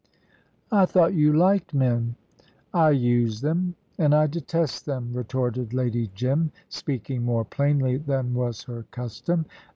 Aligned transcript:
"I 0.71 0.87
thought 0.87 1.13
you 1.13 1.31
liked 1.31 1.75
men." 1.75 2.15
"I 2.73 2.89
use 2.89 3.41
them, 3.41 3.75
and 3.99 4.15
I 4.15 4.25
detest 4.25 4.87
them," 4.87 5.13
retorted 5.13 5.75
Lady 5.75 6.09
Jim, 6.15 6.51
speaking 6.69 7.23
more 7.23 7.45
plainly 7.45 7.97
than 7.97 8.33
was 8.33 8.63
her 8.63 8.87
custom. 8.89 9.45